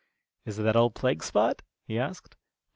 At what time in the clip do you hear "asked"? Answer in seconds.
1.99-2.35